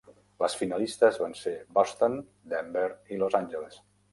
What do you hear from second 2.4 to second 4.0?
Denver i Los Angeles.